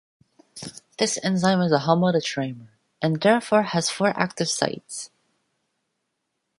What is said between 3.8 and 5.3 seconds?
four active sites.